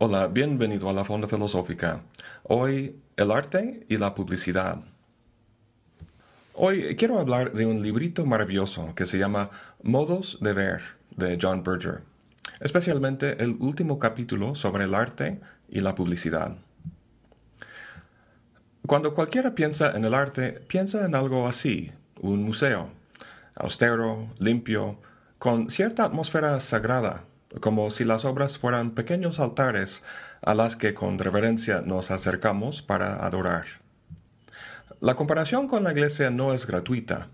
[0.00, 2.02] Hola, bienvenido a la Fonda Filosófica.
[2.44, 4.78] Hoy, el arte y la publicidad.
[6.54, 9.50] Hoy quiero hablar de un librito maravilloso que se llama
[9.82, 10.82] Modos de Ver
[11.16, 12.02] de John Berger,
[12.60, 16.56] especialmente el último capítulo sobre el arte y la publicidad.
[18.86, 22.88] Cuando cualquiera piensa en el arte, piensa en algo así, un museo,
[23.56, 25.00] austero, limpio,
[25.40, 27.24] con cierta atmósfera sagrada
[27.60, 30.02] como si las obras fueran pequeños altares
[30.42, 33.64] a las que con reverencia nos acercamos para adorar.
[35.00, 37.28] La comparación con la iglesia no es gratuita.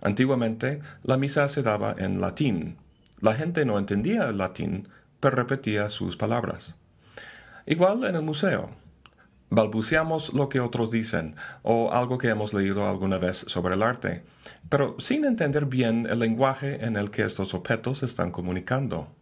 [0.00, 2.76] Antiguamente la misa se daba en latín.
[3.20, 6.76] La gente no entendía el latín, pero repetía sus palabras.
[7.66, 8.70] Igual en el museo.
[9.50, 14.22] Balbuceamos lo que otros dicen o algo que hemos leído alguna vez sobre el arte,
[14.68, 19.17] pero sin entender bien el lenguaje en el que estos objetos están comunicando.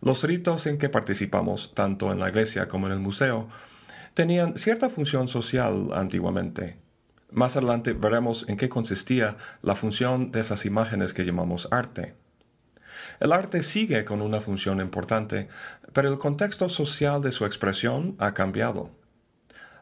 [0.00, 3.48] Los ritos en que participamos, tanto en la iglesia como en el museo,
[4.14, 6.78] tenían cierta función social antiguamente.
[7.30, 12.14] Más adelante veremos en qué consistía la función de esas imágenes que llamamos arte.
[13.20, 15.48] El arte sigue con una función importante,
[15.92, 18.90] pero el contexto social de su expresión ha cambiado.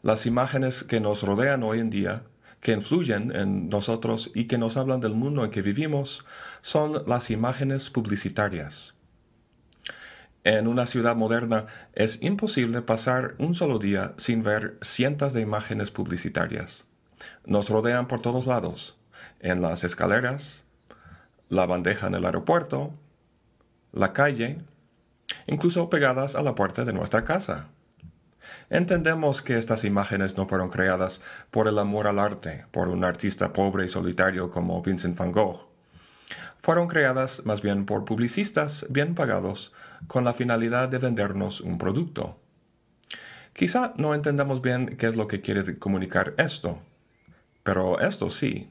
[0.03, 2.25] Las imágenes que nos rodean hoy en día,
[2.61, 6.25] que influyen en nosotros y que nos hablan del mundo en que vivimos,
[6.63, 8.94] son las imágenes publicitarias.
[10.45, 11.65] En una ciudad moderna
[11.95, 16.85] es imposible pasar un solo día sin ver cientos de imágenes publicitarias.
[17.47, 18.99] Nos rodean por todos lados,
[19.41, 20.65] en las escaleras,
[21.49, 22.93] la bandeja en el aeropuerto,
[23.93, 24.59] la calle,
[25.47, 27.69] incluso pegadas a la puerta de nuestra casa.
[28.69, 33.55] Entendemos que estas imágenes no fueron creadas por el amor al arte, por un artista
[33.55, 35.74] pobre y solitario como Vincent van Gogh
[36.63, 39.73] fueron creadas más bien por publicistas bien pagados
[40.07, 42.39] con la finalidad de vendernos un producto.
[43.53, 46.81] Quizá no entendamos bien qué es lo que quiere comunicar esto,
[47.63, 48.69] pero esto sí.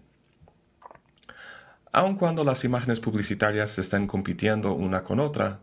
[1.91, 5.59] Aun cuando las imágenes publicitarias estén compitiendo una con otra,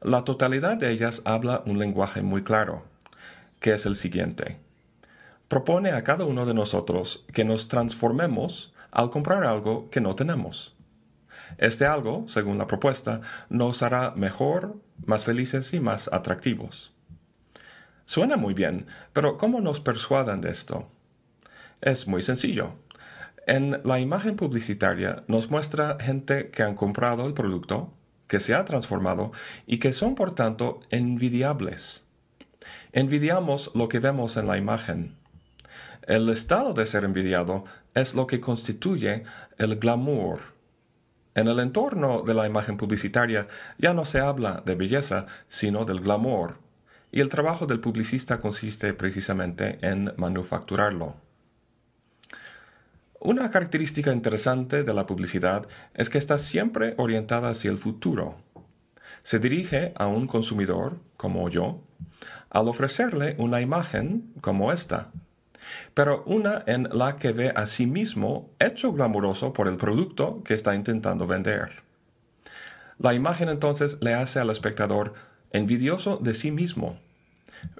[0.00, 2.84] la totalidad de ellas habla un lenguaje muy claro,
[3.60, 4.58] que es el siguiente.
[5.48, 10.74] Propone a cada uno de nosotros que nos transformemos al comprar algo que no tenemos.
[11.58, 16.92] Este algo, según la propuesta, nos hará mejor, más felices y más atractivos.
[18.04, 20.90] Suena muy bien, pero ¿cómo nos persuadan de esto?
[21.80, 22.74] Es muy sencillo.
[23.46, 27.92] En la imagen publicitaria nos muestra gente que han comprado el producto,
[28.28, 29.32] que se ha transformado
[29.66, 32.04] y que son por tanto envidiables.
[32.92, 35.16] Envidiamos lo que vemos en la imagen.
[36.06, 37.64] El estado de ser envidiado
[37.94, 39.24] es lo que constituye
[39.58, 40.52] el glamour
[41.34, 43.48] en el entorno de la imagen publicitaria
[43.78, 46.58] ya no se habla de belleza, sino del glamour,
[47.10, 51.16] y el trabajo del publicista consiste precisamente en manufacturarlo.
[53.20, 58.36] Una característica interesante de la publicidad es que está siempre orientada hacia el futuro.
[59.22, 61.80] Se dirige a un consumidor, como yo,
[62.50, 65.12] al ofrecerle una imagen como esta
[65.94, 70.54] pero una en la que ve a sí mismo hecho glamuroso por el producto que
[70.54, 71.82] está intentando vender.
[72.98, 75.14] La imagen entonces le hace al espectador
[75.50, 76.98] envidioso de sí mismo,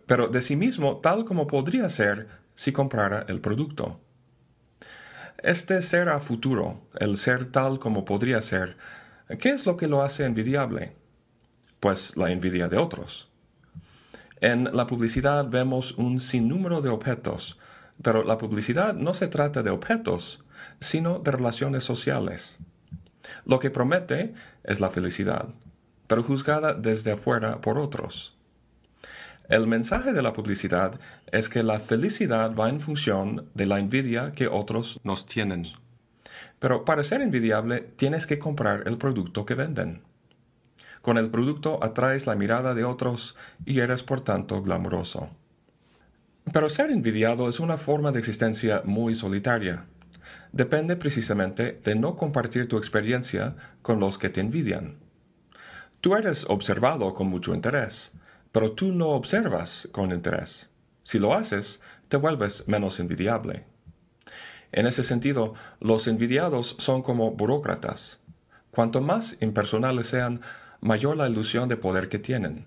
[0.06, 4.00] pero de sí mismo tal como podría ser si comprara el producto.
[5.38, 8.76] Este ser a futuro, el ser tal como podría ser,
[9.40, 10.94] ¿qué es lo que lo hace envidiable?
[11.80, 13.28] Pues la envidia de otros.
[14.40, 17.58] En la publicidad vemos un sinnúmero de objetos,
[18.02, 20.44] pero la publicidad no se trata de objetos,
[20.80, 22.58] sino de relaciones sociales.
[23.44, 25.48] Lo que promete es la felicidad,
[26.06, 28.36] pero juzgada desde afuera por otros.
[29.48, 34.32] El mensaje de la publicidad es que la felicidad va en función de la envidia
[34.32, 35.66] que otros nos tienen.
[36.58, 40.02] Pero para ser envidiable tienes que comprar el producto que venden.
[41.02, 43.34] Con el producto atraes la mirada de otros
[43.66, 45.28] y eres por tanto glamuroso.
[46.52, 49.86] Pero ser envidiado es una forma de existencia muy solitaria.
[50.52, 54.98] Depende precisamente de no compartir tu experiencia con los que te envidian.
[56.02, 58.12] Tú eres observado con mucho interés,
[58.52, 60.68] pero tú no observas con interés.
[61.04, 63.64] Si lo haces, te vuelves menos envidiable.
[64.72, 68.18] En ese sentido, los envidiados son como burócratas.
[68.70, 70.42] Cuanto más impersonales sean,
[70.80, 72.66] mayor la ilusión de poder que tienen.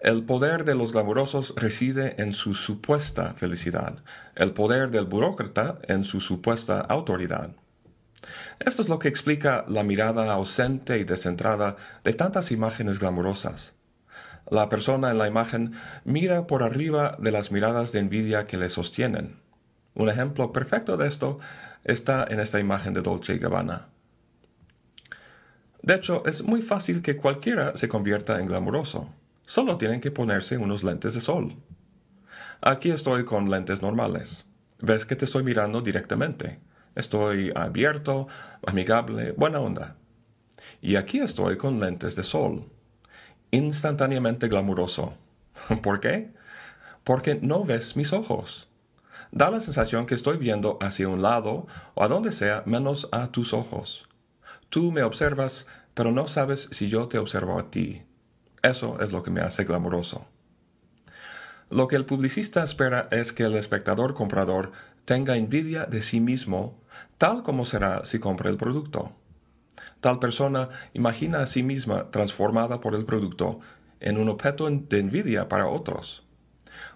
[0.00, 4.02] El poder de los glamurosos reside en su supuesta felicidad,
[4.34, 7.50] el poder del burócrata en su supuesta autoridad.
[8.60, 13.74] Esto es lo que explica la mirada ausente y descentrada de tantas imágenes glamurosas.
[14.50, 15.74] La persona en la imagen
[16.04, 19.36] mira por arriba de las miradas de envidia que le sostienen.
[19.94, 21.40] Un ejemplo perfecto de esto
[21.84, 23.88] está en esta imagen de Dolce Gabbana.
[25.82, 29.14] De hecho, es muy fácil que cualquiera se convierta en glamuroso.
[29.50, 31.56] Solo tienen que ponerse unos lentes de sol.
[32.60, 34.44] Aquí estoy con lentes normales.
[34.78, 36.60] Ves que te estoy mirando directamente.
[36.94, 38.28] Estoy abierto,
[38.64, 39.96] amigable, buena onda.
[40.80, 42.70] Y aquí estoy con lentes de sol
[43.50, 45.14] instantáneamente glamuroso.
[45.82, 46.32] ¿Por qué?
[47.02, 48.68] Porque no ves mis ojos.
[49.32, 53.32] Da la sensación que estoy viendo hacia un lado o a donde sea menos a
[53.32, 54.08] tus ojos.
[54.68, 58.04] Tú me observas, pero no sabes si yo te observo a ti.
[58.62, 60.26] Eso es lo que me hace glamuroso.
[61.70, 64.72] Lo que el publicista espera es que el espectador comprador
[65.04, 66.78] tenga envidia de sí mismo,
[67.16, 69.12] tal como será si compra el producto.
[70.00, 73.60] Tal persona imagina a sí misma transformada por el producto
[74.00, 76.22] en un objeto de envidia para otros.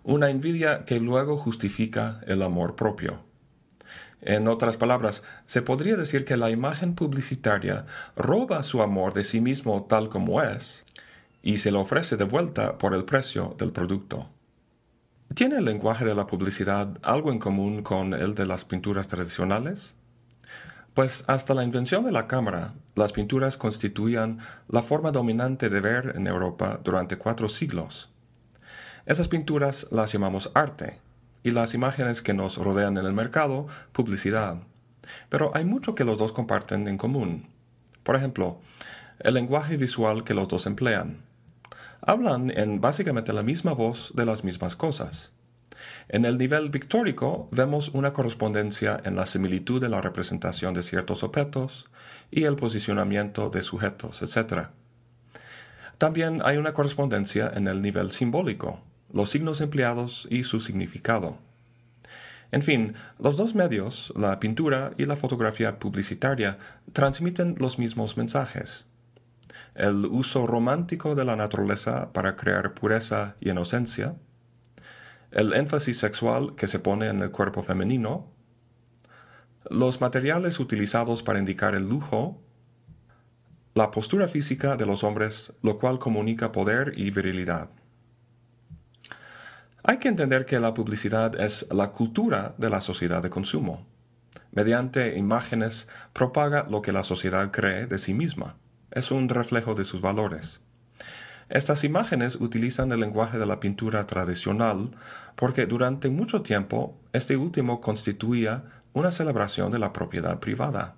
[0.02, 3.22] Una envidia que luego justifica el amor propio.
[4.20, 9.40] En otras palabras, se podría decir que la imagen publicitaria roba su amor de sí
[9.40, 10.84] mismo tal como es
[11.46, 14.31] y se lo ofrece de vuelta por el precio del producto.
[15.35, 19.94] ¿Tiene el lenguaje de la publicidad algo en común con el de las pinturas tradicionales?
[20.94, 24.38] Pues hasta la invención de la cámara, las pinturas constituían
[24.69, 28.11] la forma dominante de ver en Europa durante cuatro siglos.
[29.05, 30.99] Esas pinturas las llamamos arte,
[31.43, 34.62] y las imágenes que nos rodean en el mercado, publicidad.
[35.29, 37.50] Pero hay mucho que los dos comparten en común.
[38.02, 38.61] Por ejemplo,
[39.19, 41.34] el lenguaje visual que los dos emplean.
[42.06, 45.31] Hablan en básicamente la misma voz de las mismas cosas.
[46.09, 51.23] En el nivel pictórico vemos una correspondencia en la similitud de la representación de ciertos
[51.23, 51.87] objetos
[52.31, 54.69] y el posicionamiento de sujetos, etc.
[55.97, 61.39] También hay una correspondencia en el nivel simbólico, los signos empleados y su significado.
[62.53, 66.59] En fin, los dos medios, la pintura y la fotografía publicitaria,
[66.93, 68.85] transmiten los mismos mensajes.
[69.75, 74.15] El uso romántico de la naturaleza para crear pureza y inocencia,
[75.32, 78.31] el énfasis sexual que se pone en el cuerpo femenino,
[79.69, 82.41] los materiales utilizados para indicar el lujo,
[83.75, 87.71] la postura física de los hombres, lo cual comunica poder y virilidad.
[89.82, 93.87] Hay que entender que la publicidad es la cultura de la sociedad de consumo.
[94.53, 98.56] Mediante imágenes propaga lo que la sociedad cree de sí misma.
[98.94, 100.61] Es un reflejo de sus valores.
[101.49, 104.93] Estas imágenes utilizan el lenguaje de la pintura tradicional
[105.35, 110.94] porque durante mucho tiempo este último constituía una celebración de la propiedad privada.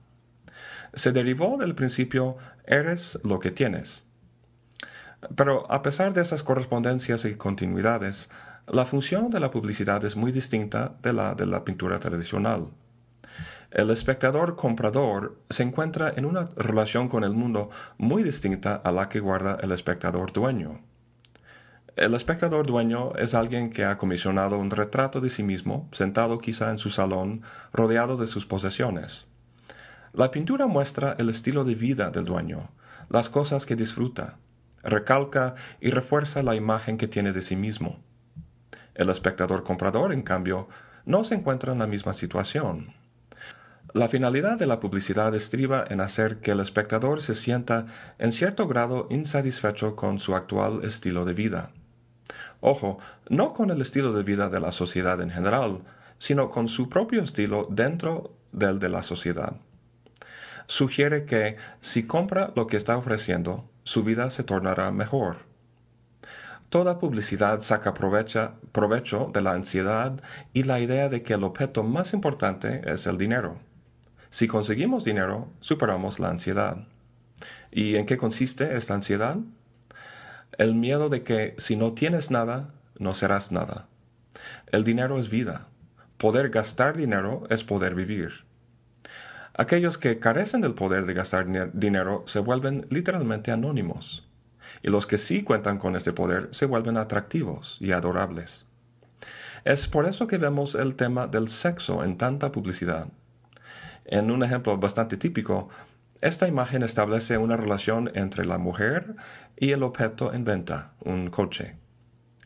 [0.92, 4.04] Se derivó del principio eres lo que tienes.
[5.34, 8.28] Pero a pesar de esas correspondencias y continuidades,
[8.66, 12.68] la función de la publicidad es muy distinta de la de la pintura tradicional.
[13.70, 19.08] El espectador comprador se encuentra en una relación con el mundo muy distinta a la
[19.08, 20.80] que guarda el espectador dueño.
[21.96, 26.70] El espectador dueño es alguien que ha comisionado un retrato de sí mismo, sentado quizá
[26.70, 27.42] en su salón,
[27.72, 29.26] rodeado de sus posesiones.
[30.12, 32.70] La pintura muestra el estilo de vida del dueño,
[33.08, 34.38] las cosas que disfruta,
[34.82, 37.98] recalca y refuerza la imagen que tiene de sí mismo.
[38.94, 40.68] El espectador comprador, en cambio,
[41.04, 42.94] no se encuentra en la misma situación.
[43.96, 47.86] La finalidad de la publicidad estriba en hacer que el espectador se sienta
[48.18, 51.70] en cierto grado insatisfecho con su actual estilo de vida.
[52.60, 52.98] Ojo,
[53.30, 55.78] no con el estilo de vida de la sociedad en general,
[56.18, 59.54] sino con su propio estilo dentro del de la sociedad.
[60.66, 65.38] Sugiere que si compra lo que está ofreciendo, su vida se tornará mejor.
[66.68, 70.20] Toda publicidad saca provecho de la ansiedad
[70.52, 73.58] y la idea de que el objeto más importante es el dinero.
[74.36, 76.86] Si conseguimos dinero, superamos la ansiedad.
[77.70, 79.38] ¿Y en qué consiste esta ansiedad?
[80.58, 83.88] El miedo de que si no tienes nada, no serás nada.
[84.66, 85.68] El dinero es vida.
[86.18, 88.44] Poder gastar dinero es poder vivir.
[89.54, 94.28] Aquellos que carecen del poder de gastar dinero se vuelven literalmente anónimos.
[94.82, 98.66] Y los que sí cuentan con este poder se vuelven atractivos y adorables.
[99.64, 103.08] Es por eso que vemos el tema del sexo en tanta publicidad.
[104.08, 105.68] En un ejemplo bastante típico,
[106.20, 109.16] esta imagen establece una relación entre la mujer
[109.56, 111.76] y el objeto en venta, un coche.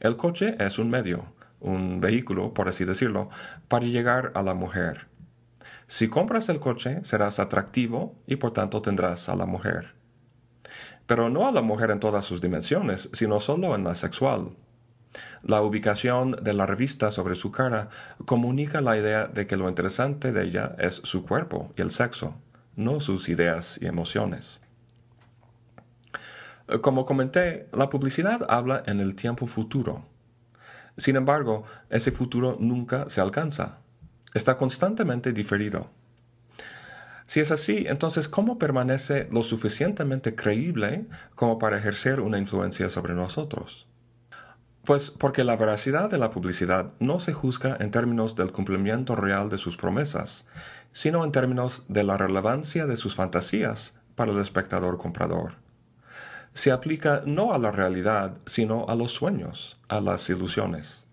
[0.00, 3.28] El coche es un medio, un vehículo, por así decirlo,
[3.68, 5.08] para llegar a la mujer.
[5.86, 9.94] Si compras el coche, serás atractivo y por tanto tendrás a la mujer.
[11.06, 14.56] pero no a la mujer en todas sus dimensiones, sino solo en la sexual.
[15.42, 17.88] La ubicación de la revista sobre su cara
[18.26, 22.34] comunica la idea de que lo interesante de ella es su cuerpo y el sexo,
[22.76, 24.60] no sus ideas y emociones.
[26.82, 30.06] Como comenté, la publicidad habla en el tiempo futuro.
[30.96, 33.78] Sin embargo, ese futuro nunca se alcanza.
[34.34, 35.90] Está constantemente diferido.
[37.26, 43.14] Si es así, entonces, ¿cómo permanece lo suficientemente creíble como para ejercer una influencia sobre
[43.14, 43.89] nosotros?
[44.84, 49.50] Pues porque la veracidad de la publicidad no se juzga en términos del cumplimiento real
[49.50, 50.46] de sus promesas,
[50.92, 55.56] sino en términos de la relevancia de sus fantasías para el espectador comprador
[56.52, 61.04] se aplica no a la realidad, sino a los sueños, a las ilusiones.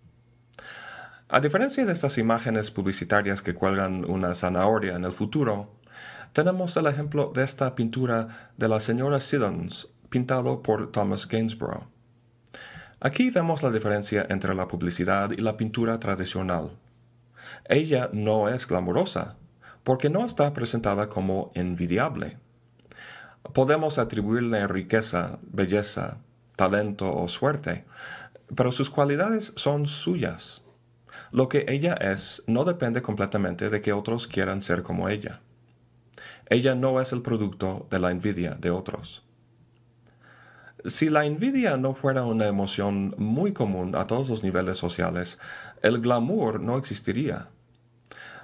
[1.30, 5.76] A diferencia de estas imágenes publicitarias que cuelgan una zanahoria en el futuro,
[6.32, 11.97] tenemos el ejemplo de esta pintura de la señora Siddons, pintado por Thomas Gainsborough.
[13.00, 16.72] Aquí vemos la diferencia entre la publicidad y la pintura tradicional.
[17.66, 19.36] Ella no es glamurosa,
[19.84, 22.38] porque no está presentada como envidiable
[23.54, 26.18] podemos atribuirle riqueza, belleza,
[26.56, 27.86] talento o suerte,
[28.56, 30.64] pero sus cualidades son suyas.
[31.32, 35.42] Lo que ella es no depende completamente de que otros quieran ser como ella.
[36.50, 39.24] Ella no es el producto de la envidia de otros.
[40.88, 45.38] Si la envidia no fuera una emoción muy común a todos los niveles sociales,
[45.82, 47.50] el glamour no existiría.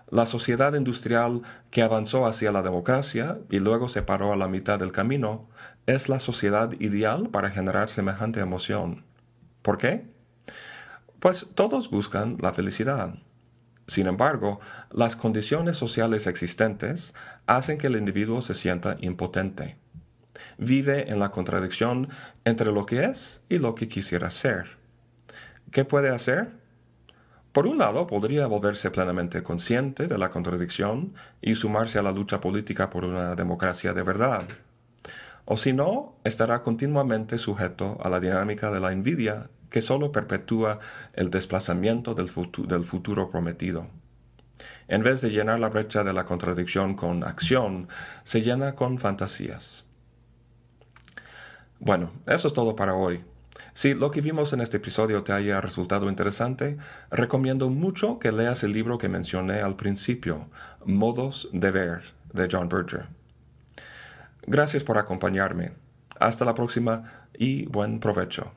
[0.10, 4.78] La sociedad industrial que avanzó hacia la democracia y luego se paró a la mitad
[4.78, 5.48] del camino
[5.86, 9.06] es la sociedad ideal para generar semejante emoción.
[9.62, 10.06] ¿Por qué?
[11.22, 13.16] Pues todos buscan la felicidad.
[13.88, 14.60] Sin embargo,
[14.92, 17.14] las condiciones sociales existentes
[17.48, 19.78] hacen que el individuo se sienta impotente.
[20.58, 22.10] Vive en la contradicción
[22.46, 24.78] entre lo que es y lo que quisiera ser.
[25.72, 26.52] ¿Qué puede hacer?
[27.52, 32.42] Por un lado, podría volverse plenamente consciente de la contradicción y sumarse a la lucha
[32.42, 34.44] política por una democracia de verdad.
[35.46, 40.80] O si no, estará continuamente sujeto a la dinámica de la envidia que solo perpetúa
[41.14, 42.30] el desplazamiento del,
[42.68, 43.88] del futuro prometido.
[44.88, 47.88] En vez de llenar la brecha de la contradicción con acción,
[48.24, 49.86] se llena con fantasías.
[51.86, 53.26] Bueno, eso es todo para hoy.
[53.74, 56.78] Si lo que vimos en este episodio te haya resultado interesante,
[57.12, 60.48] recomiendo mucho que leas el libro que mencioné al principio,
[60.86, 63.08] Modos de Ver, de John Berger.
[64.48, 65.74] Gracias por acompañarme.
[66.18, 68.54] Hasta la próxima y buen provecho.